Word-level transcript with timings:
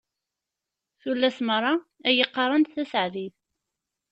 Tullas 1.01 1.37
meṛṛa 1.47 1.73
ad 2.07 2.13
yi-qqarent 2.17 2.71
taseɛdit. 2.75 3.37